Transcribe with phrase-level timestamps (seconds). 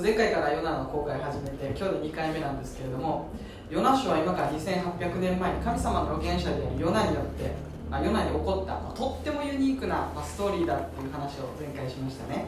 [0.00, 3.30] 前回からヨナの公開始めて今日で2回目なんですけれども
[3.68, 7.52] ヨナ書は今から2800年前に神様の預言者であるヨナによって
[7.90, 12.46] あヨナに起こった、まあ、とってもユニークな、まあ、ストーリーだっていう話を前回しましたね。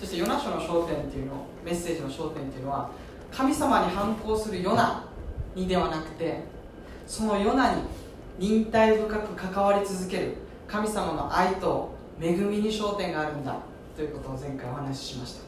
[0.00, 2.90] そしてヨナ書の焦点っていうのメッセージの焦点っていうのは
[3.32, 5.04] 神様に反抗するヨナ
[5.54, 6.40] にではなくて
[7.06, 7.82] そのヨナに
[8.38, 10.34] 忍耐深く関わり続ける
[10.68, 13.56] 神様の愛と恵みに焦点があるんだ
[13.96, 15.45] ということを前回お話ししました。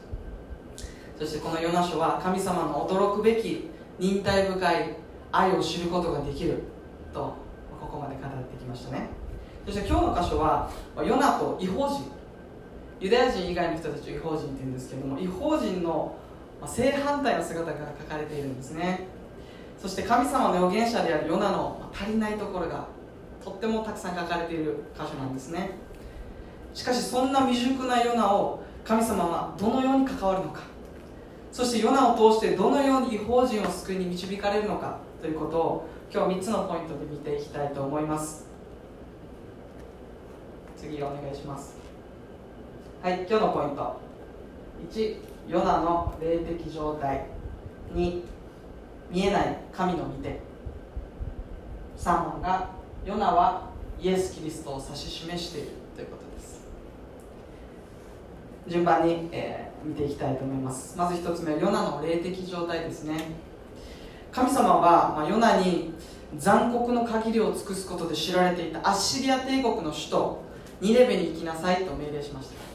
[1.19, 3.69] そしてこのヨナ書は神様の驚くべき
[3.99, 4.95] 忍耐深い
[5.33, 6.63] 愛を知ることができる
[7.13, 7.35] と
[7.77, 9.09] ここまで語ってきましたね。
[9.65, 10.71] そして今日の箇所は
[11.05, 12.05] ヨナと違法人。
[13.01, 16.15] ユダヤ人以外の人たちを違法人って言うんですけども違法人の
[16.65, 19.07] 正反対の姿が書かれているんですね。
[19.77, 22.87] そして神様の預言者であるヨナの足りないところが
[23.43, 25.71] とってもたくさん書かれている箇所なんですね。
[26.73, 30.61] しかしそんな未熟なヨナを神様はどのように関わるのか。
[31.51, 38.45] そしてヨナを通してどのように違法人を救いに導かれるのかということを今日3つのポイントで見ていきたいと思います。
[40.77, 41.75] 次お願いします。
[43.01, 43.99] はい今日のポイント。
[44.91, 45.15] 1
[45.47, 47.25] ヨナの霊的状態。
[47.93, 48.21] 2
[49.09, 50.39] 見えない神の御手
[51.97, 52.69] 3番が
[53.05, 53.69] ヨナは
[53.99, 55.78] イエス・キリストを指し示している。
[58.69, 60.97] 順番に、えー、見ていきたいと思います。
[60.97, 63.49] まず1つ目ヨナの霊的状態ですね。
[64.31, 65.93] 神様は、まあ、ヨナに
[66.37, 70.43] 残酷の限りを尽くすことで知られていたアッシリア帝国の首都
[70.81, 72.69] ニレベに行きなさいと命令しました。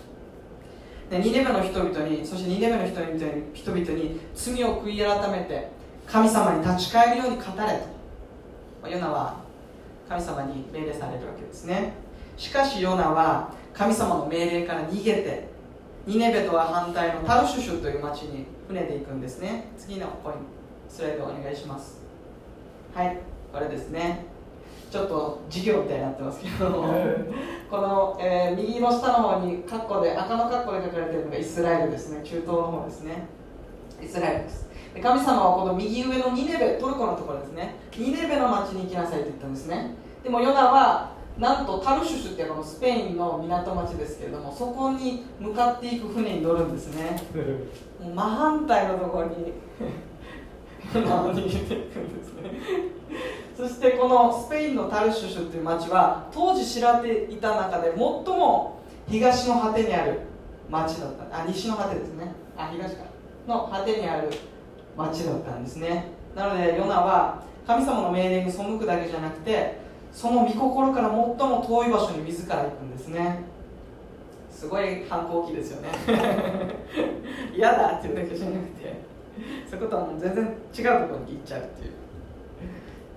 [1.17, 3.21] でニレベの人々にそしてニレベの人々に
[3.53, 5.71] 人々に罪を悔い改めて
[6.07, 7.55] 神様に立ち返るように語れと、
[8.83, 9.37] ま、ヨナは
[10.09, 11.93] 神様に命令されるわけですね。
[12.37, 15.54] しかしヨナは神様の命令から逃げて
[16.07, 19.73] ニネベとは反対のタルシュシュという町に船で行くんですね。
[19.79, 20.41] 次のポイント
[20.89, 22.03] スライドお願いします。
[22.95, 23.19] はい
[23.51, 24.27] これですね。
[24.91, 26.85] ちょっと授業みたいになってますけど。
[27.71, 32.21] この、えー、右の下の方にカッコで赤のカッコで書かれているのがイスラエルですね。
[32.23, 33.27] 中東の方ですね。
[34.03, 34.69] イスラエルです。
[35.03, 37.77] 神様はこの右上のニネベトルコのところですね。
[37.97, 39.95] ニネベの町に行きなさいと言ったんですね。
[40.23, 47.21] でもヨナはなんとタルシュシュっていうこのスペインの港町ですけれどもそこに向かっていく船に乗るんですね。
[48.01, 49.53] もう真反対のところに。
[50.93, 52.51] 逃げていくんですね。
[53.57, 60.21] そしてこのスペインのタルシュシュっていう町は当時知られていた中で最も東の果てにある
[60.71, 61.41] 町だった。
[61.41, 62.33] あ西の果てですね。
[62.57, 63.05] あ東か。
[63.49, 64.31] の果てにある
[64.97, 66.13] 町だったんですね。
[66.37, 69.84] なのでヨナは神様の命令に背くだけじゃなくて
[70.15, 71.35] その御心から最も
[71.67, 73.41] 遠い場所に自ら行くんですね。
[74.49, 75.89] すごい反抗期ですよね。
[77.53, 79.01] 嫌だっていうだけじゃなくて
[79.69, 81.93] そういうことはもう全然違うところに行っちゃうっていう。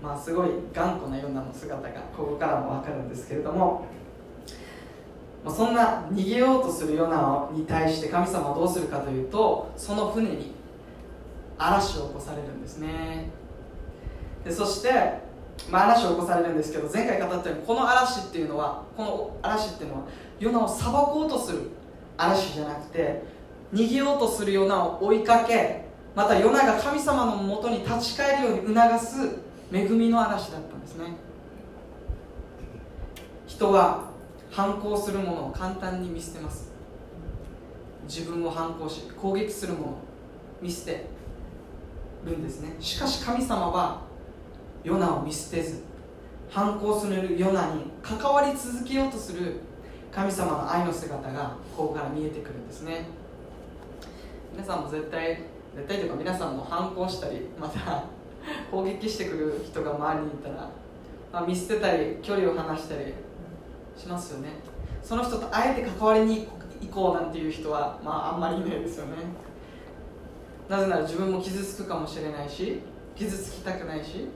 [0.02, 3.86] まあすごい頑固なヨナの姿がここからも分かるんですけれども、
[5.48, 10.52] そんな逃げようとするヨナに対して神様はどうするかというとその船に
[11.58, 13.30] 嵐を起こされるんですね。
[14.44, 15.27] でそして、
[15.70, 20.02] まあ、嵐を起こされるんですけど前回語ったようにこの嵐っていうのはこの嵐っていうのは
[20.40, 21.70] ヨナを裁こうとする
[22.18, 23.24] 嵐じゃなくて
[23.74, 25.86] 逃げようとするヨナを追いかけ
[26.16, 31.16] またヨナが神様のもとに立ち返るように促す恵みの嵐だったんですね。
[33.46, 34.10] 人は
[34.50, 36.72] 反抗するものを簡単に見捨てます。
[38.08, 39.98] 自分を反抗し攻撃するもの
[40.62, 41.06] 見捨て
[42.26, 42.76] るんですね。
[42.80, 44.07] しかし神様は
[44.88, 45.84] ヨナを見捨てず
[46.50, 49.60] 反抗するヨナに関わり続けようとする
[50.10, 53.06] 神様の愛の姿がここから見えてくるんですね。
[54.54, 55.44] 皆さんも絶対
[55.76, 58.06] 絶対というか皆さんも反抗したりまた
[58.72, 60.70] 攻撃してくる人が周りにいたら、
[61.34, 63.14] まあ、見捨てたり距離を離したり
[63.98, 64.52] しますよね。
[65.04, 66.48] その人とあえて関わりに
[66.82, 69.18] 行こうなんていう人は、まあ、あんまりいないですよね。
[70.70, 72.80] なぜなら自分も傷つくかもしれないし
[73.16, 74.30] 傷つきたくないし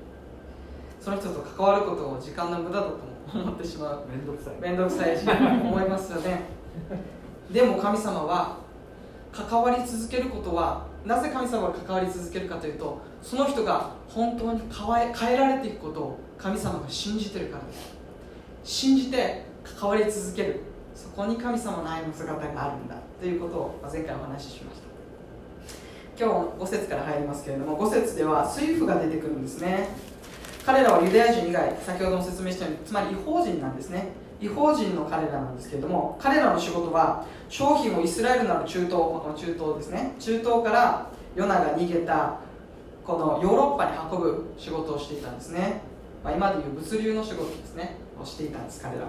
[1.01, 2.99] その人と関わることを時間の無駄だと
[3.33, 4.03] 思ってしまう。
[4.07, 4.61] 面倒くさい。
[4.61, 6.41] 面倒くさいし思いますよね。
[7.51, 8.57] でも神様は
[9.31, 17.95] 関わり続けることはなぜ神様が関わり続けるかというとその人が本当に変えられていくことを神様が信じてるからです。
[18.63, 19.43] 信じて
[19.79, 20.61] 関わり続ける。
[20.93, 24.91] そこに神様の愛の姿があるんだということを前回お話ししました。
[26.23, 29.89] 今日5節から入りますけれども5節では水夫が出てくるんですね
[30.65, 34.09] 彼らはユダヤ人以外先ほども説明したようにつまり違法人なんですね。
[34.39, 40.15] 違法人の彼らなんですけれども彼らの仕事は商品をイスラエルなる中東この中東ですね。
[40.19, 42.39] 中東からヨナが逃げた
[43.05, 45.81] このヨーロッパに運ぶ仕事をしていたんですね、
[46.23, 47.95] まあ、今でいう物流の仕事ですね。
[48.21, 49.07] をしていたんです彼ら。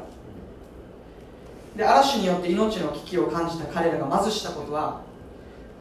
[1.77, 5.01] で嵐によって命の危機を感じた彼らがまずしたことは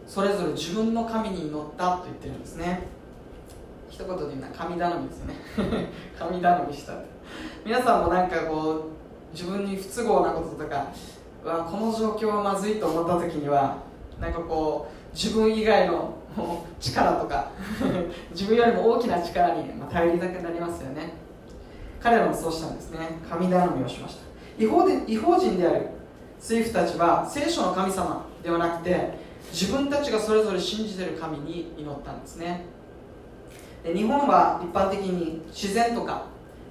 [0.07, 2.83] それぞれ自分の神に祈ったと言ってるんですね。
[3.91, 5.35] 一言で言うのは神頼みですよね。
[6.17, 6.93] 神頼みした。
[7.65, 8.85] 皆さんもなんかこ
[9.33, 10.88] う自分に不都合なこととか
[11.43, 13.75] わこの状況はまずいと思った時には
[14.19, 16.13] なんかこう自分以外の
[16.79, 17.49] 力とか
[18.31, 21.13] 自分よりも大きな力に頼りたくなりますよね。
[22.01, 23.19] 彼らもそうしたんですね。
[23.29, 24.21] 神頼みをしました。
[24.63, 25.89] 違法で違法人である
[26.39, 29.11] 水夫たちは聖書の神様ではなくて
[29.51, 32.65] 自分たちがそれぞれ信じてる神に祈ったんですね。
[33.83, 36.25] 日本は一般的に自然とか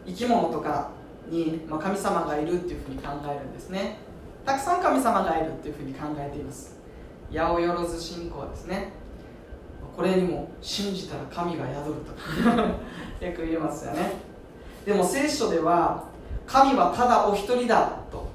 [0.06, 0.90] 生き物とか
[1.28, 3.98] に、ま神様がいるっていうふうに考えるんですね。
[4.44, 6.78] たくさん神様がいるっていうふうに考えています。
[7.32, 8.92] 八百万信仰ですね。
[9.96, 11.94] これにも信じたら神が宿る
[13.20, 14.12] と よく言えますよね。
[14.84, 16.04] でも聖書では
[16.46, 18.28] 神はただお一人だと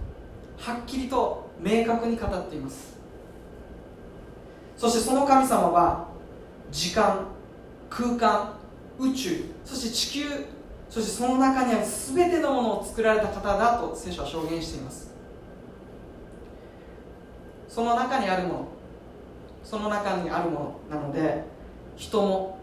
[0.58, 2.96] はっきりと明確に語っています。
[4.78, 6.08] そしてその神様は
[6.72, 7.26] 時間
[7.90, 8.54] 空間
[9.00, 9.30] 宇宙
[9.64, 10.46] そして地球
[10.90, 15.14] そしてその中にある全てのものを作られた方だと聖書は証言しています。
[17.68, 18.68] その中にあるもの
[19.64, 21.44] その中にあるものなので
[21.98, 22.58] 人も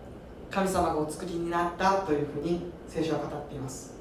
[0.50, 3.92] 神様がお作りになったというふうに聖書は語っています。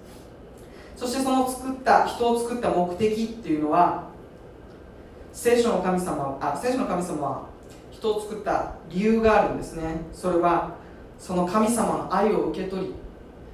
[0.95, 4.09] そしてその作った人を作った目的っていうのは
[5.33, 7.45] 聖書の神様あ聖書の神様は
[7.89, 10.01] 人を作った理由があるんですね。
[10.13, 10.75] それは
[11.21, 12.93] その神様の愛を受け取り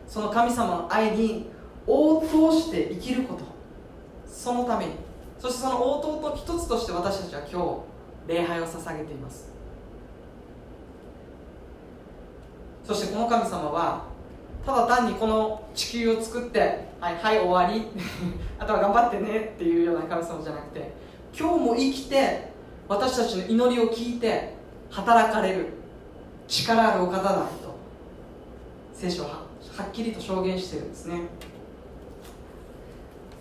[0.07, 1.47] その神様の愛に
[1.85, 3.43] 応答して生きること
[4.25, 4.93] そのために。
[5.37, 7.83] そしてその応答と一つとして私たちは今
[8.27, 9.51] 日礼拝を捧げています。
[12.83, 14.05] そしてこの神様は
[14.65, 17.87] ただ単にこの地球を作ってはいはい終わり
[18.57, 20.93] あとは頑張ってねっていうような神様じゃなくて
[21.37, 22.49] 今日も生きて
[22.87, 24.55] 私たちの祈りを聞いて
[24.89, 25.76] 働かれる。
[26.47, 27.75] 力あるお方だと。
[28.93, 31.21] 聖書ははっきりと証言してるんですね。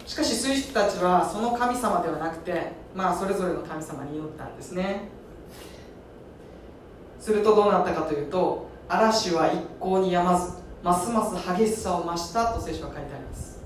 [0.04, 5.08] しかし水人たちはその神様ではなくてまあそれぞれの神様に祈ったんですね。
[7.18, 10.52] するとどうなったかというと嵐は一向に止まず
[10.82, 13.60] ますます激しさを増したと聖書は書いてあります。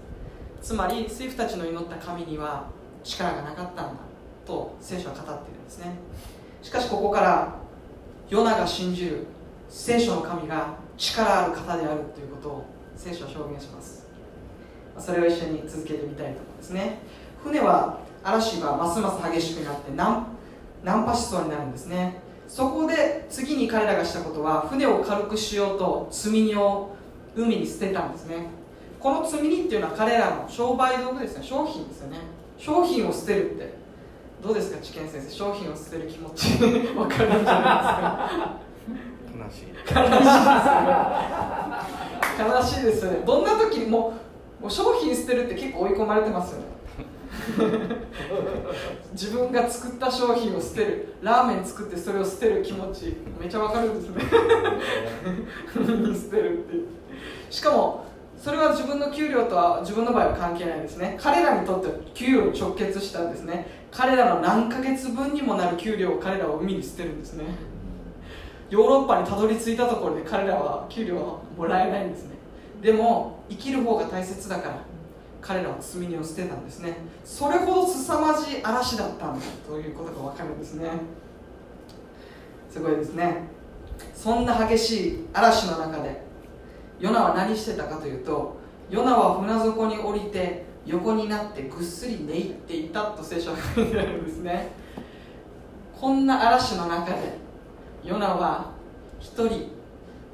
[0.62, 2.68] つまり水夫たちの祈った神には
[3.02, 3.92] 力がなかったんだ
[4.46, 5.94] と聖書は語っているんですね。
[6.62, 7.54] しかしここから
[8.30, 9.26] ヨナが信じる
[9.68, 12.64] 聖書の神が力ある方であるということを
[12.96, 14.06] 聖書は証言します。
[14.98, 16.98] それを一緒に続けてみたいと思うんですね。
[17.42, 20.26] 船は嵐がますます激しくなって難
[20.84, 22.20] 難破しそうになるんですね。
[22.46, 26.94] そこで次に彼らがしたことは船を軽くしようと積み荷を
[27.34, 28.46] 海に捨てたんですね。
[29.00, 31.44] この積み荷っていうのは彼らの商売道具ですね。
[31.44, 32.18] 商品ですよね。
[32.58, 33.79] 商品を捨てるって。
[34.42, 36.56] どうですか知見先生商品を捨てる気持ち。
[36.58, 38.60] 分かるんじゃないですか。
[39.36, 39.68] 悲しい。
[39.68, 40.32] 悲しいですよ
[42.40, 42.50] ね。
[42.56, 43.22] 悲しいですよね。
[43.26, 44.14] どんな時も
[44.60, 46.64] もう商品捨てるって結構追い込まれてますよね。
[49.12, 51.14] 自分が作った商品を捨てる。
[51.20, 53.16] ラーメン作ってそれを捨てる気持ち。
[53.38, 54.22] めっちゃわかるんですね。
[56.16, 56.74] 捨てるって。
[57.50, 58.06] しかも
[58.42, 61.14] それは自分の給料とは自分の場合は関係ないですね。
[61.20, 63.66] 彼らにとっては給料に直結したんですね。
[63.90, 67.44] 彼らの何ヶ月分にもなる給料を彼らは海に捨てるんですね。
[68.70, 72.36] ヨーロッパにたどり着いたところで彼らは給料はもらえないんですね。
[72.80, 74.76] でも生きる方が大切だから
[75.42, 76.96] 彼らは積み荷を捨てたんですね。
[77.26, 80.88] それほど凄まじい嵐だったんだということが分かるんですね。
[82.70, 83.48] すごいですね。
[84.14, 86.29] そんな激しい嵐の中で
[87.00, 88.56] ヨナは何してたかというと
[88.90, 94.68] ヨナは船底に降りて横になってぐっすり寝入っていたと聖書は書いてあるんですね。
[95.98, 97.38] こんな嵐の中で
[98.02, 98.70] ヨナは
[99.18, 99.70] 一人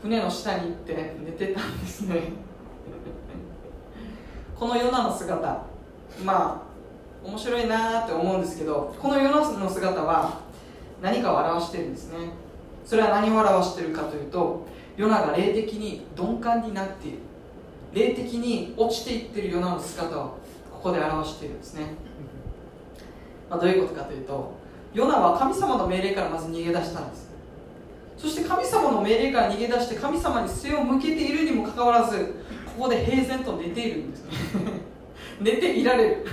[0.00, 2.32] 船の下に行って寝てたんですね。
[4.58, 5.62] このヨナの姿
[6.25, 6.62] ま
[7.25, 10.38] あ面白いなって思うんですけどこのヨナの姿は
[11.02, 12.30] 何かを表してるんですね。
[12.85, 14.64] それは何を表してるかというと
[14.97, 17.19] ヨナが霊的に鈍感になっている。
[17.93, 20.38] 霊的に落ちていってるヨナの姿を
[20.71, 21.87] ここで表しているんですね、
[23.49, 24.53] まあ、どういうことかというと
[24.93, 27.26] ヨナは神様の命令からまず逃げ出したんです。
[28.19, 32.35] そして神様の命令から逃げ出して神様に背を向けているにもかかわらず
[32.76, 34.31] ここで平然と寝ているんですね
[35.41, 36.26] 寝ていられる。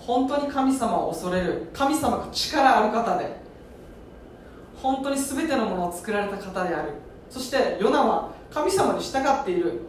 [0.00, 1.68] 本当に神様を恐れる。
[1.74, 3.36] 神様が力ある方で
[4.82, 6.92] 本当に全てのものを作られた方である。
[7.30, 9.80] そしてヨナは神様に従っている。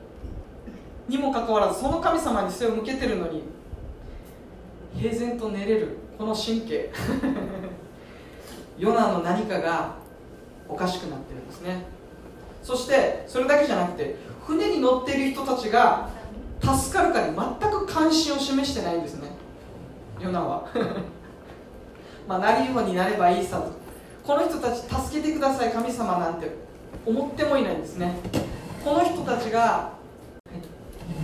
[1.08, 3.42] にもかかわらずその神様に背を向けてるのに
[4.96, 5.98] 平然と寝れる。
[6.18, 6.92] この神経。
[8.78, 9.96] ヨナの何かが
[10.68, 11.86] おかしくなってるんですね。
[12.62, 14.16] そしてそれだけじゃなくて
[14.46, 16.10] 船に乗っている人たちが
[16.62, 19.30] 助かるかに全く関心を示してないんですね。
[20.22, 20.68] ヨナは。
[22.28, 23.79] まあなりようになればいいさと。
[24.30, 26.52] この人たち助けてください神様なんて。
[27.04, 28.14] 思ってもいないんですね。
[28.86, 29.94] この人たちが、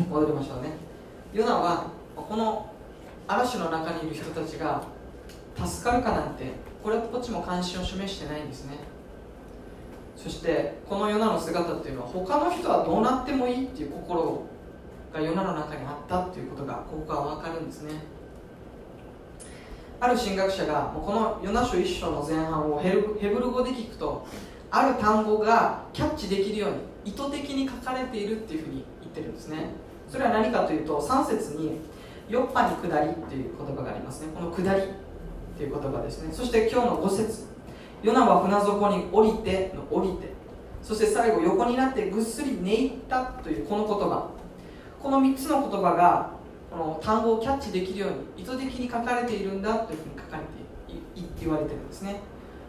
[0.09, 0.69] 戻りましょうね。
[1.31, 1.85] ヨナは
[2.15, 2.67] この
[3.27, 4.81] 嵐の中にいる人たちが
[5.55, 6.45] 助かるかなんて
[6.83, 8.79] これっぽっちも関心を示してないんですね。
[10.17, 14.41] そしてこのヨナの姿っていうのは他の人はどうなってもいいっていう心
[15.13, 18.14] がヨナの中にあったっていうことがここから分かるんですね。
[19.99, 24.27] ある神学者がこのヨナ書一章の前半をヘブル語で聞くと
[24.69, 26.71] ある単語がキャッチできるよう
[27.05, 29.69] に意図的に書かれているっていうふうに言ってるんですね。
[30.09, 31.79] それは何かというと3節に
[32.29, 34.27] 「ヨッパに下り」っていう言葉がありますね。
[34.35, 34.85] この「下り」っ
[35.57, 36.33] ていう言葉ですね。
[36.33, 37.45] そして今日の5節。
[38.03, 40.33] ヨナは船底に降りて」の「降りて」
[40.83, 44.27] そして最後横になってぐっすり寝入ったというこの言葉。
[45.01, 46.34] この3つの言葉が
[46.75, 52.19] この単語をキャッチできるように意図的に書かれているんだというふうに書かれていって言われてるんですね。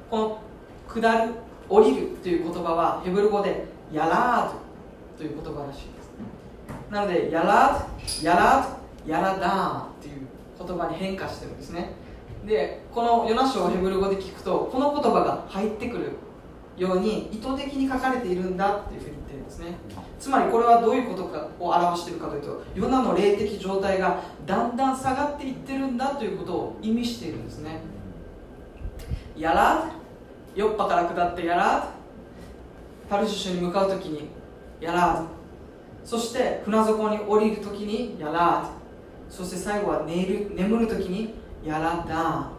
[0.08, 0.40] この
[0.88, 1.32] 下る
[1.68, 4.54] 降りるという言葉はヘブル語でやらーと
[5.18, 6.10] という言葉らしいです
[6.88, 11.90] なのでやらーやらーやらだーという言葉に変化してるんですね。
[12.46, 16.12] でこのヨナ書をヘブル語で聞くとこの言葉が入ってくる
[16.76, 19.76] ように意図的に書かれているんだっていうふうに言ってるんですね。
[20.18, 27.80] つまりこれはどういうことかを表しているかというとヨナの霊的状態がだんだん下がっていってるんだということを意味しているんですね。
[29.36, 29.90] やら
[30.54, 31.90] ヨッパから下ってやら
[33.08, 34.28] タルシュシュに向かう時に
[34.80, 35.24] やら
[36.04, 38.70] そして船底に降りる時にやら
[39.28, 42.50] そして最後は寝る眠る時にやらだ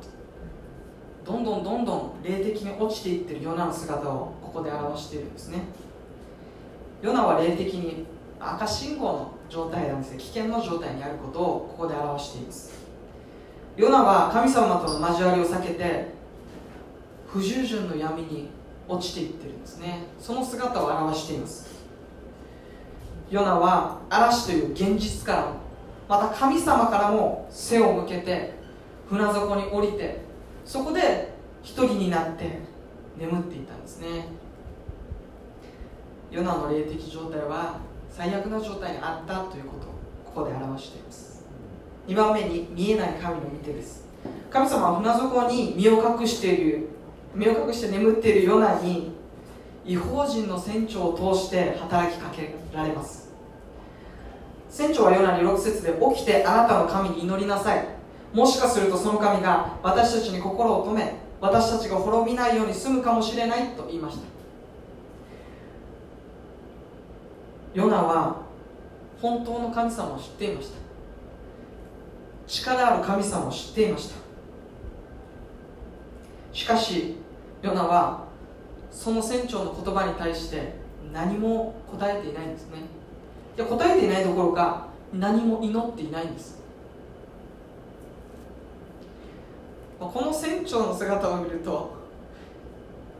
[1.27, 5.59] どんどんどんどん霊的に落ちていってるヨナの姿をここで表しているんですね。
[7.01, 8.05] ヨナは霊的に
[8.39, 10.11] 赤信号の状態なんです。
[10.13, 12.71] ね危険の状態にあることをここで表しています。
[13.75, 16.07] ヨナは神様との交わりを避けて
[17.27, 18.49] 不従順の闇に
[18.87, 20.05] 落ちていってるんですね。
[20.17, 21.75] その姿を表しています。
[23.29, 25.53] ヨナは嵐という現実から
[26.07, 28.53] また神様からも背を向けて
[29.09, 30.26] 船底に降りて
[30.67, 31.33] そこで
[31.63, 32.59] 一人になって
[33.17, 34.27] 眠っていたんですね。
[36.29, 37.79] ヨナの霊的状態は
[38.11, 39.91] 最悪な状態にあったということを
[40.25, 41.45] ここで表しています。
[42.09, 44.05] 2番目に見えない神の見てです。
[44.49, 46.89] 神様は船底に身を隠している
[47.33, 49.13] 身を隠して眠っているヨナに
[49.85, 53.31] 違法人の船長を通して働きかけられます。
[54.69, 57.87] 船長はヨナに6節で起きてあなたの神に祈りなさい。
[58.33, 64.23] もしかするとその神が私たちに心を止め私たちが滅びないように済むかもしれないと言いました。
[67.73, 68.41] ヨナは
[69.21, 70.77] 本当の神様を知っていました。
[72.47, 74.15] 力ある神様を知っていました。
[76.53, 77.17] しかし
[77.61, 78.25] ヨナは
[78.91, 80.73] その船長の言葉に対して
[81.13, 82.79] 何も答えていないんですね。
[83.55, 86.56] いや答えていないどころか何も祈っていないんです。
[89.99, 91.95] この船長の姿を見ると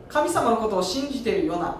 [0.08, 1.76] 神様のことを信じているような。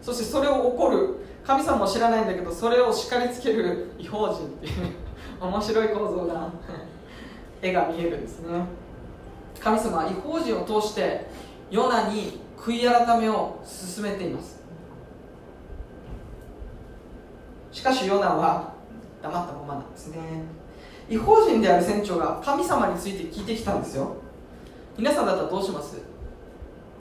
[0.00, 1.16] そしてそれを怒る。
[1.44, 3.90] 神様も知らないんだけどそれを叱りつける。
[3.98, 4.72] 違法人っていう。
[5.40, 6.50] 面白い構造が
[7.60, 8.64] 絵が見えるんですね。
[9.60, 11.26] 神様は違法人を通して
[11.70, 14.62] ヨナに悔い改めを進めています。
[17.72, 18.72] しかしヨナは
[19.22, 20.18] 黙ったままなんですね。
[21.12, 24.16] 違法人である船長が神様について聞いてきたんですよ。
[24.96, 25.96] 皆さんだったらどうします？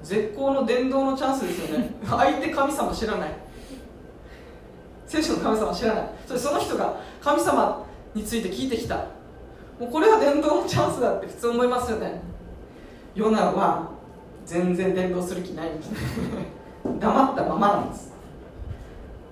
[0.04, 1.92] 絶好の伝道のチャンスですよね。
[2.06, 3.30] 相手神様知らない。
[5.08, 6.10] 聖書の神様知らない。
[6.28, 8.98] それその人が神様について聞いてきた。
[9.80, 12.20] もうこれは伝道のチャンスだって普通思いますよね。
[13.16, 13.92] ヨナは
[14.46, 15.70] 全然伝道する気ない。
[15.70, 15.90] んです
[17.00, 18.12] 黙ったままなんです。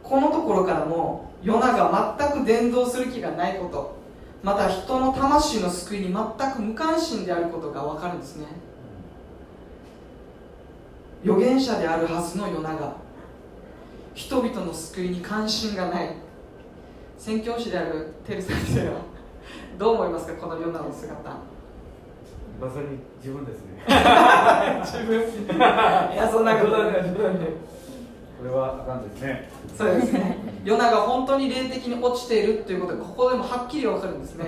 [0.04, 3.99] このところからもヨナが全く伝道する気がないこと。
[4.42, 8.48] また人の魂の救いに全く無関心であることが分かるんですね。
[11.24, 12.96] 預言者であるはずのヨナが
[14.14, 16.16] 人々の救いに関心がない。
[17.18, 19.02] 宣教師であるテル先生は
[19.78, 21.30] どう思いますかこのヨナの姿。
[22.62, 23.84] まさに自分ですね。
[24.84, 25.20] 自分。
[25.54, 26.94] いやそんなことない
[28.40, 29.50] これはあかんですね。
[29.78, 30.38] そうですね。
[30.64, 34.46] ヨナが本当に霊的に落ちているということがここでもはっきり分かるんですね。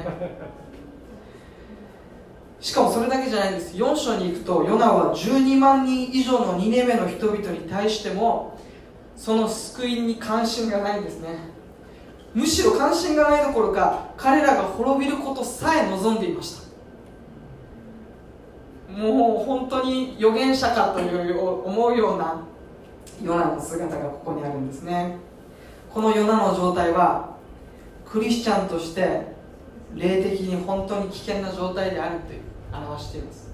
[2.61, 3.75] しかもそれだけじゃないんです。
[3.75, 8.57] 4章に行くとヨナは12万人以上の2年目の人々に対しても
[9.17, 11.51] その救いに関心がないんですね。
[12.33, 16.61] むしろ関心がないどころか彼らが滅びることさえ望んでいました。
[18.93, 22.41] もう本当に預言者かという思うような
[23.23, 25.17] ヨナの姿がここにあるんですね。
[25.93, 27.35] このヨナの状態は
[28.05, 29.27] クリスチャンとして
[29.95, 32.41] 霊的に本当に危険な状態であるという
[32.73, 33.51] 表しています。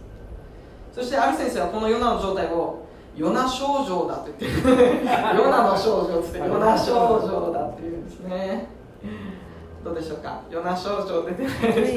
[0.93, 6.93] そしてある先生はこのヨナの状態をヨナ症状だと言ってるヨナの症状ってヨナ症
[7.27, 8.67] 状だっていうんですね。
[9.83, 10.41] どうでしょうか？
[10.51, 11.87] ヨナ症状出てないで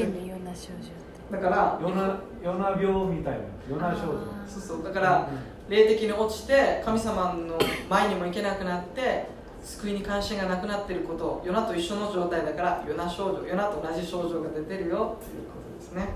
[0.55, 0.71] す。
[1.31, 4.19] だからヨナヨナ病みたいなヨナ症状。
[4.47, 4.85] そうそう。
[4.85, 5.29] だから
[5.71, 7.57] 霊的に落ちて神様の
[7.89, 9.29] 前にも行けなくなって
[9.63, 15.17] 救いに関心がなくなっていることヨナと一緒の状態だからヨナ症状ヨナと同じ症状が出てるよというこ
[15.63, 16.09] とですね。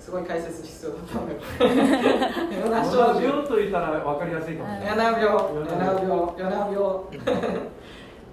[0.00, 1.34] すごい解説必要だったんだ
[2.50, 4.88] けどヨナ症状病と言ったら分かりやすいかもしれない。
[4.88, 5.22] ヨナ病。
[5.22, 6.02] ヨナ病。
[6.02, 6.78] ヨナ病。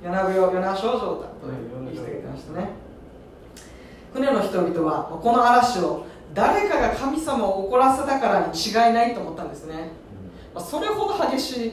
[0.03, 0.41] ヨナ病。
[0.53, 1.47] ヨナ症状だと
[1.85, 2.69] 言ってくれましたね。
[4.11, 9.91] 船の人々はこの嵐を誰かが神様を怒らせたからに違いないと思ったんですね、
[10.59, 11.71] それほど激しい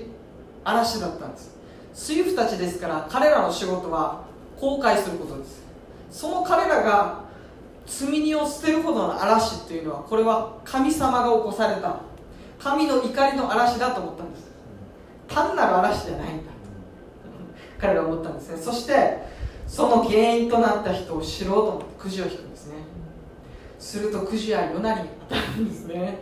[0.65, 1.57] 嵐だったんです。
[1.95, 4.23] スイフたちですから彼らの仕事は
[4.57, 5.63] 後悔することです。
[6.11, 7.21] その彼らが
[7.87, 12.01] 積み荷を捨てるほどの嵐っていうのはこれは神様が起こされた
[12.59, 14.49] 神の怒りの嵐だと思ったんです。
[15.29, 16.53] 単なる嵐じゃないんだ。
[17.79, 18.57] 彼らは思ったんですね。
[18.57, 19.19] そして
[19.67, 22.75] その原因となった人を知ろうと思ってくじを引くんですね。
[23.79, 26.19] するとくじはヨナに当たるんですね。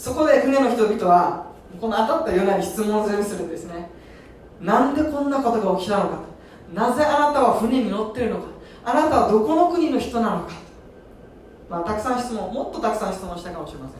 [0.00, 1.44] そこで船の人々は
[1.78, 3.90] この当たったヨナに質問攻めするんですね。
[4.58, 6.20] なんでこんなことが起きたのか
[6.72, 8.46] なぜあなたは船に乗ってるのか。
[8.82, 10.52] あなたはどこの国の人なのか、
[11.68, 13.98] まあ、たくさん質問もっとたくさん質問したかもしれません。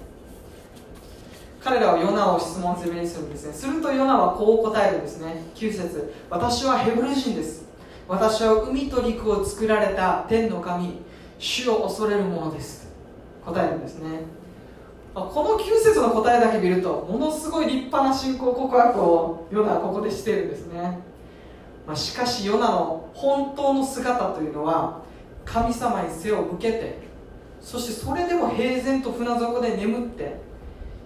[1.63, 3.53] 彼らはヨナを質問攻めにするんですね。
[3.53, 5.43] するとヨナはこう答えるんですね。
[5.55, 7.67] 9節私はヘブル人です。
[8.09, 11.03] 私は海と陸を作られた天の神。
[11.39, 12.89] 主を恐れるものです。
[13.45, 14.40] 答えるんですね。
[15.15, 21.01] この9節の答えだけ見るとものすごい立派な信仰告白をヨナはここでしているんですね。
[21.87, 25.01] まあ、しかしヨナの本当の姿というのは
[25.45, 26.99] 神様に背を向けて
[27.61, 30.37] そしてそれでも平然と船底で眠って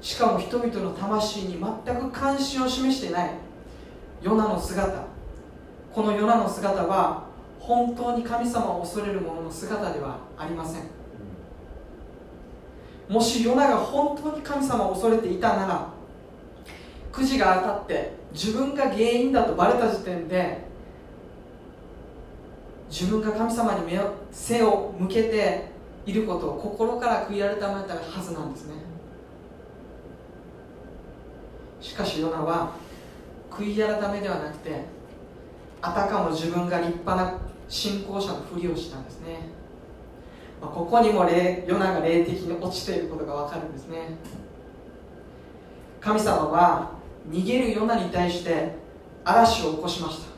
[0.02, 3.30] しかも人々の魂に全く関心を示していない
[4.20, 5.04] ヨナの姿。
[5.94, 7.24] このヨナの姿は
[7.58, 10.93] 本当に神様を恐れる者の姿ではありません。
[13.08, 15.88] もしヨナが本当に神様を恐れていたなら
[17.12, 20.64] くじが当たって自分が原因だとバレた時点で
[22.90, 25.68] 自分が神様に目を背を向けて
[26.06, 28.74] いることを心から悔い改めたはずなんですね。
[31.80, 32.72] しかしヨナは
[33.50, 34.84] 悔い改めではなくて
[35.82, 37.38] あたかも自分が立派な
[37.68, 39.40] 信仰者のふりをしたんですね、
[40.64, 44.16] まあ、ここにも霊ヨナが霊的に落ちていることが分かるんですね。
[46.00, 46.92] 神様は
[47.30, 48.72] 逃げるヨナに対して
[49.24, 50.28] 嵐を起こしました。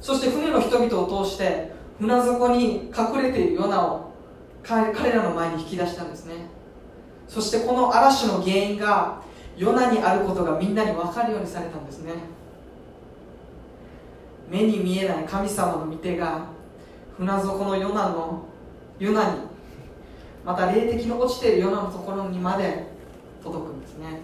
[0.00, 4.12] そして船の人々を通して船底に隠れているヨナを
[4.62, 6.34] 彼らの前に引き出したんですね。
[7.28, 9.20] そしてこの嵐の原因が
[9.58, 12.12] ヨナにあることがみんなに分かるようにされたんですね。
[14.48, 16.46] 目に見えない神様の御手が
[17.18, 18.51] 船底のヨナの
[19.02, 19.40] ヨナに
[20.44, 22.86] また霊的に落ちているヨナのところにまで
[23.42, 24.20] 届くんですね。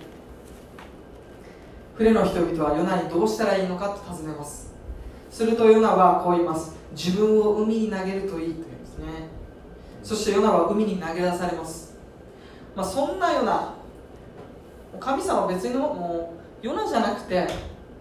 [1.95, 4.73] 船の人々はヨナにどうしたらいいのかと尋ねます。
[5.31, 6.77] するとヨナはこう言います。
[6.93, 9.39] 自分を海に投げるといいと言うんですね。
[10.03, 11.95] そしてヨナは海に投げ出されます、
[12.75, 13.75] まあ、そんなような
[15.01, 17.47] 神様は別にもうヨナじゃなくて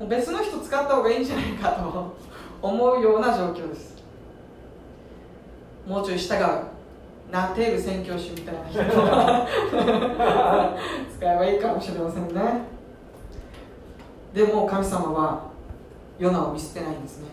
[0.07, 2.15] 別の人使った方がいいんじゃないかと
[2.61, 3.96] 思うような状況です。
[5.87, 6.39] もうちょい従う。
[7.31, 8.79] ナテール宣教師みたいな人。
[11.17, 12.41] 使えばいいかもしれませんね。
[14.33, 15.43] でも神様は
[16.19, 17.27] ヨナを見捨てないんですね。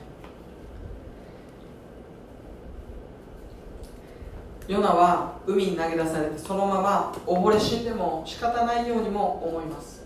[4.69, 10.05] ヨナは海に投げ出されてそのまま溺れ死んでも仕方ないようにも思います。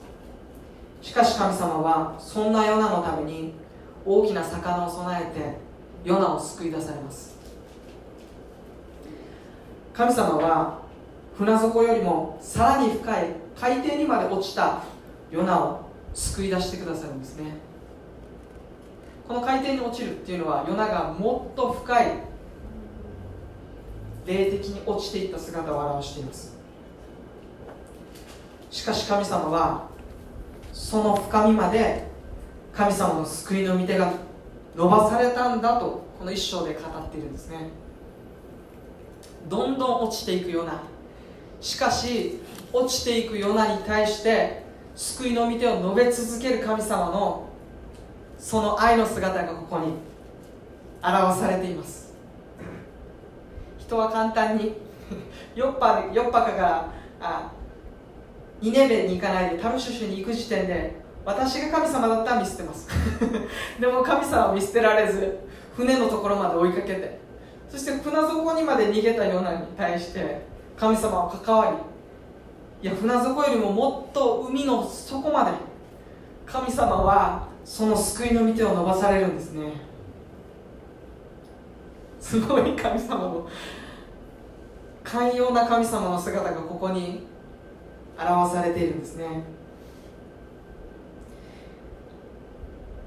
[1.01, 3.55] しかし神様はそんなヨナのために
[4.05, 5.57] 大きな魚を備えて
[6.05, 7.38] ヨナを救い出されます
[9.99, 10.79] 神様は
[11.37, 14.85] 船底よりもさらに深い海底にまで落ちた
[15.29, 17.57] ヨナを救い出してくださるんですね。
[19.27, 22.13] この海底に落ちるっていうのはヨナがもっと深い
[24.25, 26.57] 霊的に落ちていった姿を表しています。
[28.71, 29.89] しかし神様は
[30.73, 32.07] その深みまで
[32.73, 34.13] 神様の救いの御手が
[34.77, 37.88] 伸ばされたんだとこの一章で語っているんですね。
[39.49, 40.83] どんどん落ちていくような。
[41.61, 42.41] しかし
[42.73, 44.63] 落ちていくヨナに対して
[44.95, 47.49] 救いの御手を述べ続ける神様の
[48.39, 49.95] その愛の姿がここに
[51.03, 52.15] 表されています。
[53.79, 54.75] 人は簡単に
[55.55, 56.89] ヨッパヨッパカが
[57.21, 57.53] あ
[58.61, 62.89] ニネベに行かないでタルシュシュに行く時点で私が神様だったら見捨てます。
[63.81, 65.39] でも神様は見捨てられず
[65.77, 67.19] 船のところまで追いかけて
[67.71, 70.43] そして船底にまで逃げたヨナに対して
[70.77, 71.71] 神様は関わ
[72.83, 75.51] りいや船底よりももっと海の底まで
[76.47, 79.73] 神様はその救いの御手を伸ばされるんですね。
[82.19, 83.49] すごい神様の
[85.05, 87.27] 寛容な神様の姿がここに
[88.19, 89.43] 表されているんですね。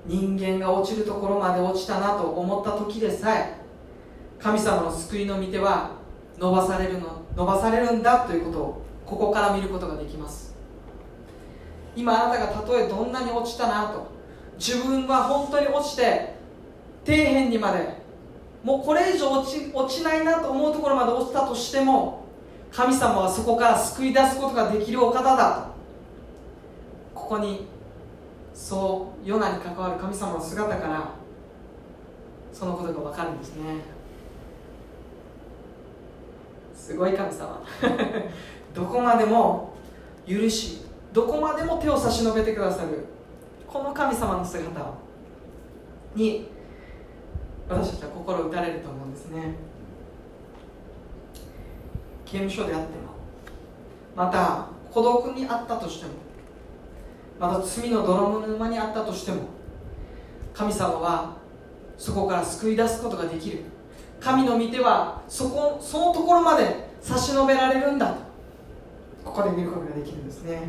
[0.06, 3.61] 人間が落ちるところまで落ちたなと思った時でさえ
[4.42, 5.92] 神様の救いの御手は
[6.38, 10.56] 伸ばされるの伸ばされるんだということをここから見ることができます。
[11.96, 14.08] 今あなたがたとえどんなに落ちたなと
[14.58, 16.36] 自分は本当に落ちて
[17.06, 18.02] 底辺にまで
[18.64, 22.26] もうこれ以上落ち落ちないなと思うところまで落ちたとしても
[22.72, 25.72] 神様はそこから救い出すことができるお方だと。
[27.14, 27.68] ここに
[28.54, 31.10] そうヨナに関わる神様の姿から
[32.54, 34.01] そのことが分かるんですね。
[36.82, 37.62] すごい神様。
[38.74, 39.74] どこまでも
[40.28, 40.82] 許し
[41.14, 43.06] どこまでも手を差し伸べてくださる
[43.68, 44.68] この神様の姿
[46.16, 46.50] に
[47.70, 49.56] 私たちは心打たれると思うんですね。
[52.26, 53.12] 刑務所であっても
[54.16, 56.14] また孤独にあったとしても
[57.40, 59.42] また罪の泥沼にあったとしても
[60.54, 61.34] 神様は
[61.98, 63.71] そこから救い出すことができる。
[64.22, 68.20] 神の御手はそこそのところまで差し伸べられるんだと。
[69.26, 70.62] ここで見ることができるんですね。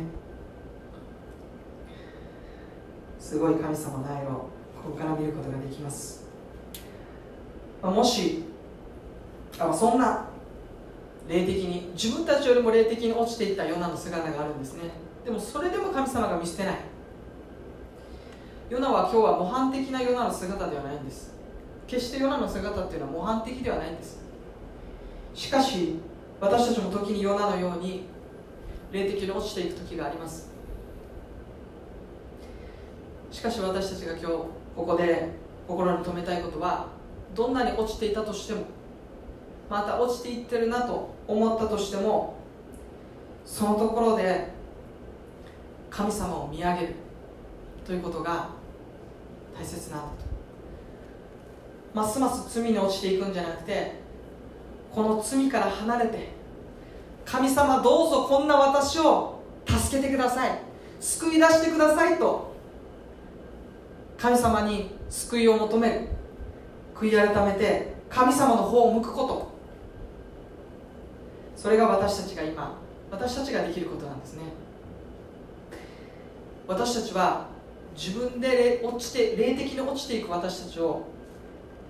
[3.19, 4.29] すごい神様の愛を
[4.83, 6.25] ここから見ることができます。
[7.83, 8.43] もし
[9.59, 10.25] あそんな
[11.27, 14.89] 霊的に自分たちよりも霊的に落ちていったヨナの姿があるんですね。
[15.23, 16.75] でもそれでも神様が見捨てない。
[18.69, 21.33] ヨナは今日は模範的なヨナの姿ではないんです。
[21.87, 24.21] 決してヨナの姿っていうのは模範的ではないんです。
[25.33, 25.99] しかし
[26.39, 28.05] 私たちも時にヨナのように
[28.91, 30.49] 霊的に落ちていく時があります。
[33.31, 34.27] しかし私たちが今日
[34.75, 35.29] ここで
[35.67, 36.87] 心に留めたいことは
[37.33, 38.61] どんなに落ちていたとしても
[39.69, 42.35] また落ちていってるなと思ったとしても
[43.45, 44.49] そのところで
[45.89, 46.95] 神様を見上げる
[47.85, 48.49] ということが
[49.57, 50.22] 大切なんだと。
[51.93, 53.93] ますます罪に落ちていくんじゃなくて
[54.93, 56.29] この罪から離れて
[57.25, 60.59] 神様どうぞこんな私を助けてください。
[60.99, 62.53] 救い出してくださいと
[64.17, 66.01] 神様に救いを求める
[66.95, 69.53] 悔い改めて神様の方を向くこと。
[71.55, 72.77] それが私たちが今
[73.11, 74.43] 私たちができることなんですね。
[76.67, 77.47] 私たちは
[77.95, 81.03] 自分で落ちて霊的に落ちていく私たちを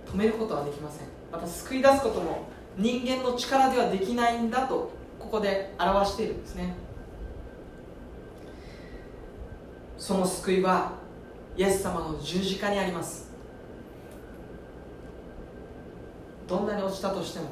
[0.05, 1.07] 止めることはできません。
[1.31, 6.75] また救い出すことも人間の力ではできないんだとここで表しているんですね。
[9.97, 10.93] その救いは
[11.55, 13.31] イエス様の十字架にあります。
[16.47, 17.45] どんなに落ちたとしても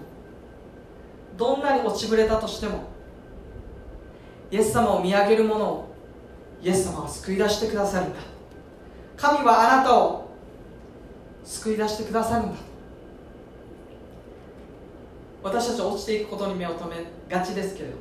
[1.38, 2.84] どんなに落ちぶれたとしても
[4.52, 5.88] イエス様を見上げる者を
[6.62, 8.20] イエス様は救い出してくださるんだ。
[9.16, 10.21] 神はあなたを
[11.44, 12.58] 救い出してくださるんだ。
[15.44, 17.96] 私たちは落ちていくことに目を留めがちですけれど。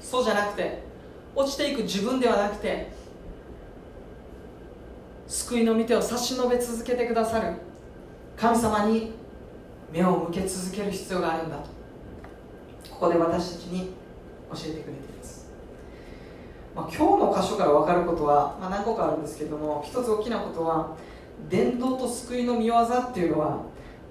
[0.00, 0.82] そうじゃなくて
[1.34, 2.90] 落ちていく自分ではなくて
[5.26, 7.52] 救いの御手を差し伸べ続けてくださる。
[8.36, 9.12] 神様に
[9.92, 11.78] 目を向け続ける必要があるんだと。
[12.98, 13.92] ここで私たちに
[14.50, 15.46] 教えてくれています、
[16.74, 20.96] まあ、今日の箇所から分かることは、まあ、何個かあるんですけれども一つ大きなことは
[21.48, 23.62] 伝道と救いの見業っていうのは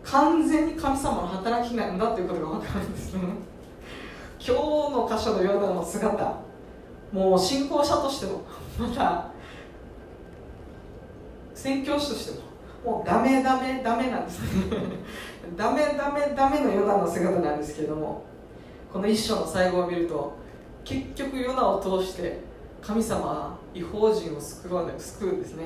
[0.04, 3.22] 完全に神様の働きなんだということが分かるんですね。
[4.40, 4.62] 今日
[4.92, 6.38] の箇所のヨナの姿
[7.12, 8.44] もう信仰者としても
[8.80, 9.32] また
[11.54, 12.40] 宣教師として
[12.86, 14.42] ももうダメダメダメなんです
[15.58, 18.24] ダメダメダメのヨナの姿なんですけれども
[18.94, 20.38] この一章の最後を見ると
[20.84, 22.40] 結局ヨナを通して
[22.82, 25.66] 神様は違法人を救うんですね。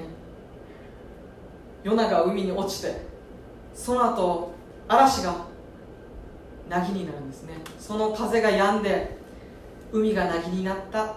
[1.84, 3.02] ヨナが海に落ちて
[3.74, 4.52] その後
[4.88, 5.46] 嵐が
[6.70, 7.54] 凪になるんですね。
[7.80, 9.18] その風が止んで
[9.92, 11.16] 海が凪になった。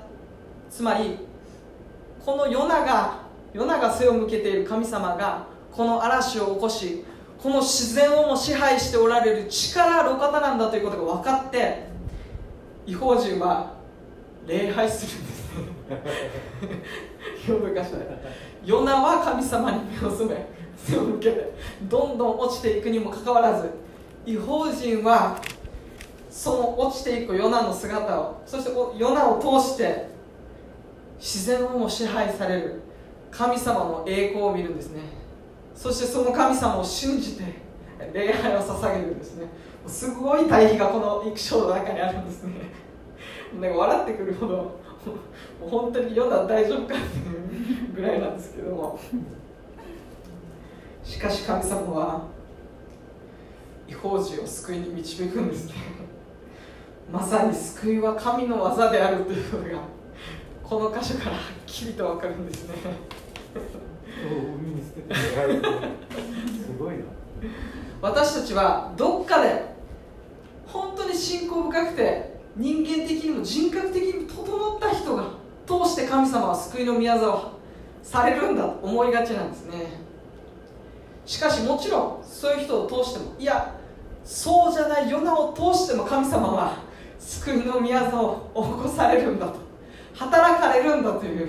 [0.70, 1.18] つまり
[2.24, 3.20] このヨナが
[3.52, 7.04] ヨナが背を向けている神様がこの嵐を起こし
[7.40, 11.86] この自然をも支配しておられる力あるお方なんだということが分かって
[12.86, 13.74] 違法人は
[14.46, 15.44] 礼拝するんです
[18.64, 20.46] ヨナは神様に目を染め
[20.76, 23.70] 背を向けどんどん落ちていくにもかかわらず
[24.26, 25.40] 違法人は
[26.30, 30.08] その落ちていくヨナの姿をそしてヨナを通して
[31.18, 32.82] 自然をも支配される
[33.30, 35.00] 神様の栄光を見るんですね。
[35.74, 37.44] そしてその神様を信じて
[38.12, 39.46] 礼拝を捧げるんですね。
[39.86, 42.52] すごい対比がこの育章の中にあるんですね。
[43.60, 44.80] なんか笑ってくるほど
[45.60, 47.53] 本当にヨナ大丈夫かっていう。
[48.04, 48.70] ぐらいなんですけど。
[48.70, 48.98] も
[51.02, 52.22] しかし神様は
[53.86, 55.74] 違法人を救いに導くんですね。
[57.12, 59.80] まさに救いは神の技であるということが
[60.62, 62.74] この箇所からはっきりと分かるんですね。
[64.24, 67.04] 海に捨ててすごいな。
[68.00, 69.74] 私たちはどっかで
[70.66, 75.24] 本当に信仰深くて人間的にも人格的にも整った人が
[75.66, 77.54] 通して神様は救いの宮沢を
[78.04, 80.04] されるんだと思いがちなんですね。
[81.26, 83.74] しかしもちろんそういう人を通してもいや
[84.24, 86.76] そうじゃないヨナを通しても神様は
[87.18, 89.54] 救いの宮沢を起こされるんだと
[90.12, 91.48] 働かれるんだという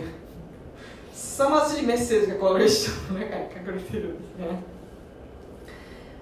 [1.14, 4.64] 凄まじいメッセージがこの列書の中に隠れているんですね。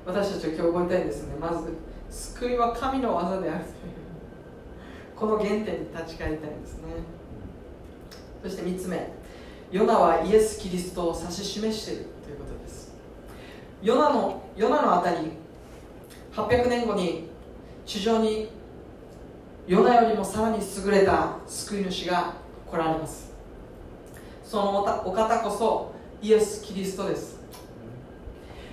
[0.06, 1.36] 私たちは今日覚えたいですね。
[1.40, 1.78] まず
[2.10, 3.74] 救いは神の技であるという
[5.16, 5.66] この原点に
[5.96, 6.84] 立ち返りたいんですね。
[8.44, 9.14] そして3つ目。
[9.74, 12.94] ヨナはイエス・キリストを指し示しているということです。
[13.82, 15.32] ヨナのヨナのあたり
[16.32, 17.28] 800年後に
[17.84, 18.52] 地上に
[19.66, 22.36] ヨナよりもさらに優れた救い主が
[22.70, 23.34] 来られます。
[24.44, 27.42] そのお方こそイエス・キリストです。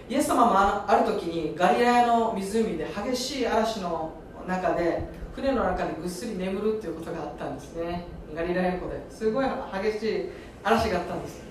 [0.06, 4.12] イエス様もある時にガリラヤの湖で激しい嵐の
[4.46, 8.04] 中で船の中でぐっすり眠るっていうことがあったんですね。
[8.34, 9.00] ガリラヤ湖で。
[9.08, 9.46] すごい
[9.82, 11.42] 激しい嵐があったんです。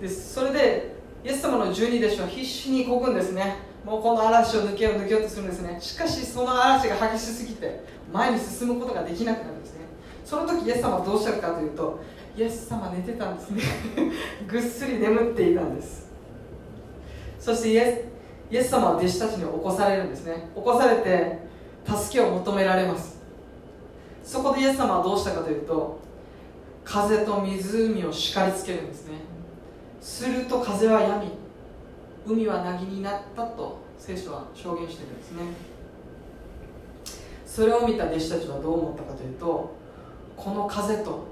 [0.00, 3.56] でそれでイエス様の十二弟子は必死にこぐんですね。
[3.84, 5.78] もうこの嵐を抜けよう抜けようとするんですね。
[5.80, 9.80] しかしその嵐が激しすぎて前に進むことができなくなるんですね。
[10.24, 12.00] その時イエス様はどうしたかというと
[12.36, 13.62] イエス様寝てたんですね。
[14.46, 16.10] ぐっすり眠っていたんです。
[17.38, 18.08] そしてイエ
[18.50, 20.48] スイエス様は弟子たちに起こされるんですね。
[20.54, 21.38] 起こされて
[21.86, 23.18] 助けを求められます。
[24.22, 26.00] そこでイエス様はどうしたかというと
[26.86, 29.14] 風と湖を叱りつけるんですね。
[30.00, 31.32] すると風は止み
[32.24, 35.42] 海は凪になったと聖書は証言してるんですね。
[37.44, 39.74] それを見た弟子たちはどう思ったかというと
[40.36, 41.26] この風と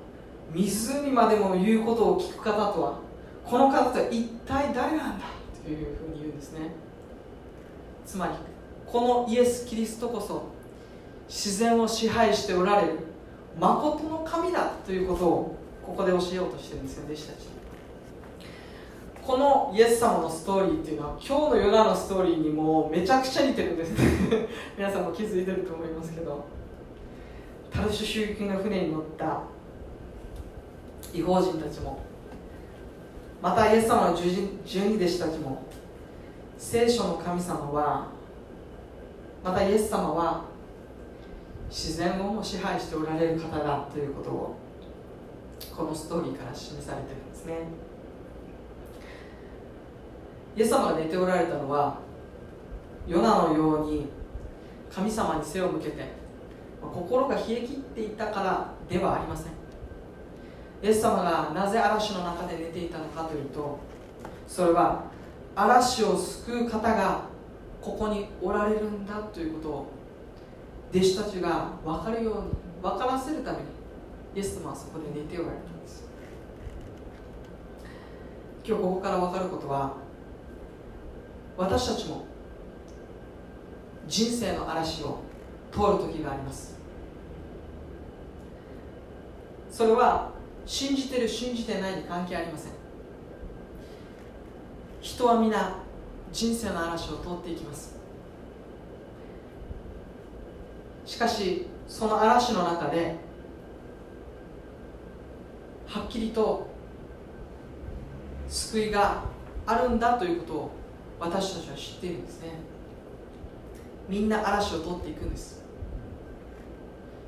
[0.53, 2.99] 湖までも言うことを聞く方とは
[3.45, 5.27] この方とは一体誰なんだ
[5.65, 6.73] というふうに言うんですね。
[8.05, 8.33] つまり
[8.87, 10.47] このイエス・キリストこそ
[11.29, 13.14] 自然を支配しておられる
[13.59, 17.37] 誠の神だということをここで教えようとしてるんですよ弟子たち。
[19.23, 23.93] このイエス様のストーリーっていうのは今日のヨナのストーリーにもめちゃくちゃ似てるんです。
[24.77, 26.65] 皆さんも気づいてると思いますけど。
[27.75, 29.41] タルシュ周期の船に乗った
[31.13, 31.99] 違法人たちも
[33.43, 35.63] またイエス様の十二弟子たちも
[36.57, 38.07] 聖書の神様は
[39.43, 40.45] またイエス様は
[41.69, 44.57] 自然をも支配しておられる方だということを
[45.77, 47.55] このストーリーから示されてるんですね。
[50.57, 51.99] イエス様が寝ておられたのは
[53.07, 54.07] ヨナのように
[54.93, 56.13] 神様に背を向けて
[56.81, 59.53] 心が冷え切っていたからではありません。
[60.83, 63.79] イエス様がなぜ嵐の中で寝ていたのかというと
[64.47, 65.05] それは
[65.57, 67.23] 嵐を救う方が
[67.81, 69.87] ここにおられるんだということを
[70.95, 73.65] 弟子たちが分かるように分からせるために
[74.37, 76.05] イエス様はそこで寝ておられたんです。
[78.65, 79.97] 今日ここから分かることは
[81.57, 82.25] 私たちも
[84.07, 85.19] 人生の嵐を
[85.73, 86.79] 通る時があります。
[89.71, 90.31] それは
[90.65, 92.73] 信じてる信じてないに関係ありません。
[95.01, 95.79] 人は皆
[96.33, 98.04] 人生の嵐を通っていきます。
[101.05, 103.17] しかしその嵐の中で
[105.87, 106.67] はっきりと
[108.49, 109.23] 救いが
[109.67, 110.71] あるんだということを
[111.21, 112.49] 私たちは知っているんですね。
[114.09, 115.63] みんな嵐を通っていくんです。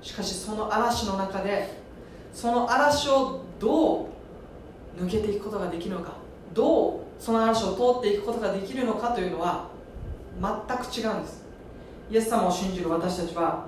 [0.02, 1.80] しかしその嵐の中で
[2.32, 4.06] その嵐をどう
[5.02, 6.14] 抜けていくことができるのか
[6.52, 9.68] どうその嵐を通っていくことができるのかというのは
[10.40, 11.45] 全く違うんです。
[12.10, 13.66] イエス様を信じる私たちは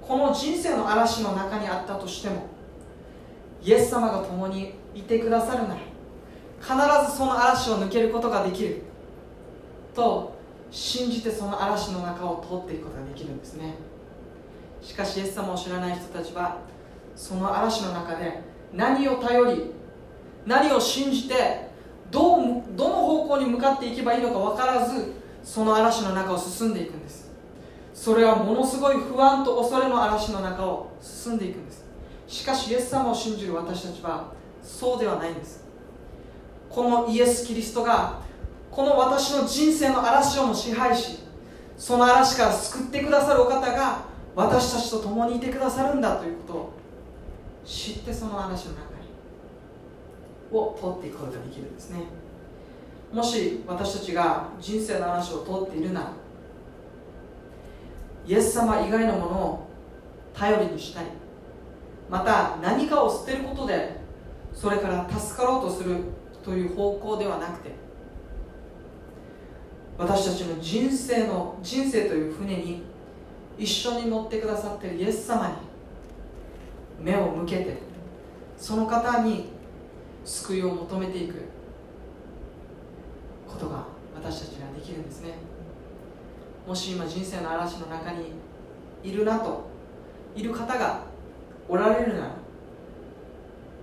[0.00, 2.46] この人生の嵐の中にあったとしても
[3.62, 5.80] イエス様が共にいてくださるなら
[6.60, 8.82] 必ずその嵐を抜けることができる
[9.94, 10.38] と
[10.70, 13.74] 信じてその嵐の中を通っていくことができるんですね。
[14.80, 16.58] しかしイエス様を知らない人たちは
[17.16, 18.40] その嵐の中で
[18.72, 19.70] 何を頼り
[20.46, 21.68] 何を信じて
[22.10, 27.19] どうどの方向に向かっていけばいいのか分からずその嵐の中を進んでいくんです。
[28.00, 31.84] それはものすごい不安と恐れの嵐の中を進んでいくんです。
[32.26, 34.32] しかしイエス様を信じる私たちは
[34.62, 35.62] そうではないんです。
[36.70, 38.22] このイエス・キリストが
[38.70, 41.18] この私の人生の嵐をも支配し
[41.76, 43.98] その嵐から救ってくださるお方が
[44.34, 46.72] 私たちと共にいてくださるんだということを
[47.66, 49.10] 知ってその嵐の中に
[50.58, 52.04] を通っていくことができるんですね。
[53.12, 56.12] もし私たちが人生の嵐を通っているなら
[58.26, 59.66] イエス様以外のものを
[60.34, 61.08] 頼りにしたり
[62.08, 64.00] また何かを捨てることで
[64.52, 65.96] それから助かろうとする
[66.42, 67.70] という方向ではなくて
[69.98, 72.82] 私たちの人生の人生という船に
[73.58, 75.54] 一緒に乗ってくださっているイエス様に
[77.04, 77.78] 目を向けて
[78.56, 79.50] その方に
[80.24, 81.34] 救いを求めていく
[83.46, 85.49] ことが私たちにはできるんですね。
[86.70, 88.26] もし今人生の嵐の中に
[89.02, 89.64] いるなと
[90.36, 91.00] いる方が
[91.68, 92.30] おられるなら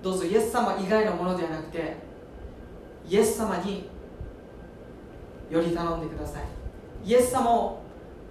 [0.01, 1.97] どうぞイエス様以外のものではなくて
[3.05, 3.89] イエス様に
[5.49, 6.43] より頼んでください。
[7.05, 7.81] イエス様を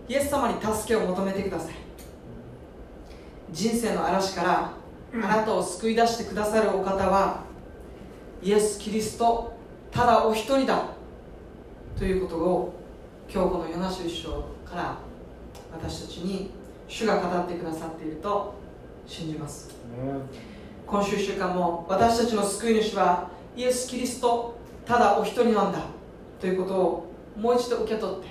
[0.09, 1.75] イエス様に助けを求めてください。
[3.53, 4.73] 人生の嵐から
[5.23, 7.43] あなたを救い出してくださるお方は
[8.43, 9.53] イエス・キリスト
[9.91, 10.83] ただお一人だ
[11.99, 12.76] ということを
[13.29, 14.97] 今日このヨナ書一章から
[15.73, 16.51] 私たちに
[16.89, 18.55] 主が語ってくださっていると
[19.07, 19.71] 信じます、
[20.87, 25.81] 今週1週間も私たちの救い主はイエス・キリストただお一人なんだ
[26.41, 28.27] ということをもう一度受け取って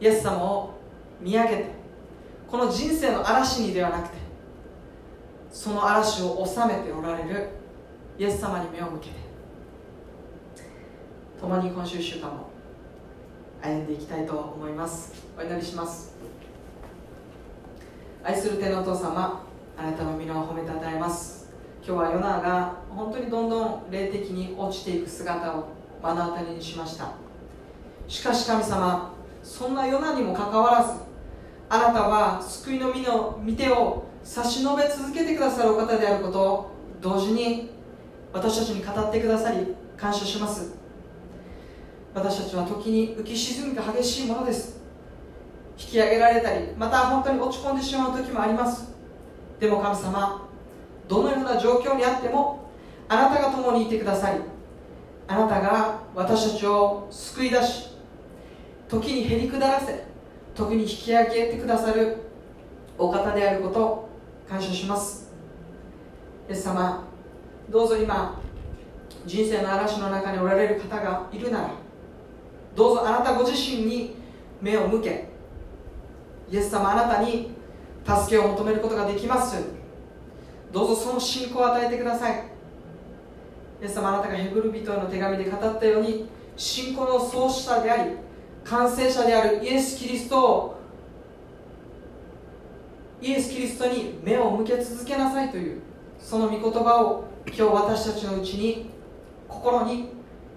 [0.00, 0.74] イエス様を
[1.20, 1.70] 見上げて
[2.50, 4.16] この人生の嵐にではなくて
[5.50, 7.48] その嵐を収めておられる
[8.18, 9.24] イエス様に目を向けて。
[11.44, 12.48] 共に今週1週間も
[13.64, 15.14] 歩んでいきたいと思います。
[15.38, 16.12] お祈りします。
[18.22, 19.42] 愛する天のお父様
[19.78, 21.48] あなたの皆を褒めたたえます。
[21.82, 25.68] 今日はヨナが本当にどんどん霊的に落ちていく姿を
[26.02, 27.12] 目の当たりにしました。
[28.06, 31.00] しかし神様そんなヨナにもかかわらず
[31.70, 37.70] あなたは救いの身の御手を差し伸べ続けてくださるお方であることを同時に
[38.30, 40.83] 私たちに語ってくださり感謝します。
[42.14, 44.80] 私たちは時に浮き沈みが激しいものです。
[45.76, 48.94] 引き上げられたりまた本当に落ち込んでしまう時もあります。
[49.58, 50.48] でも神様
[51.08, 52.70] どのような状況にあっても
[53.08, 54.40] あなたが共にいてくださり
[55.26, 57.88] あなたが私たちを救い出し
[58.88, 60.04] 時にへり下らせ
[60.54, 62.18] 時に引き上げてくださる
[62.96, 64.08] お方であることを
[64.48, 65.32] 感謝します。
[66.48, 67.04] イエス様
[67.68, 68.40] どうぞ今
[69.26, 71.83] 人生の嵐の中におられる方がいるなら
[72.74, 74.16] どうぞあなたご自身に
[74.60, 75.28] 目を向け
[76.50, 77.50] イエス様あなたに
[78.04, 79.62] 助けを求めることができます。
[80.72, 82.44] どうぞその信仰を与えてください。
[83.80, 86.26] イエス様あなたがヘブル人への手紙で語ったように
[86.56, 88.12] 信仰の創始者であり
[88.64, 90.80] 完成者であるイエス・キリストを
[93.20, 95.80] イエス・キリストに目を向け続けなさいという
[96.18, 98.90] その御言葉を今日私たちのうちに
[99.48, 100.08] 心に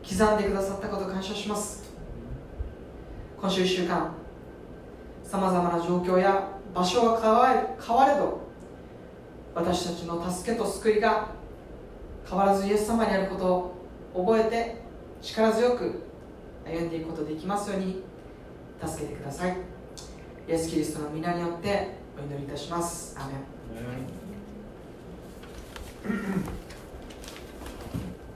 [0.08, 1.87] 刻んでくださったことを感謝します。
[3.40, 4.14] 今週1週間
[5.24, 8.42] さまざまな状況や場所は変われど
[9.54, 11.28] 私たちの助けと救いが
[12.28, 13.46] 変わらずイエス様にあること
[14.14, 14.78] を覚えて
[15.22, 16.04] 力強く
[16.66, 18.04] 歩んでいくことできますように
[18.86, 19.58] 助けてください。
[20.48, 23.18] イエス・キリストの皆によってお祈りいたします。
[23.20, 23.34] アメ
[26.54, 26.67] ン。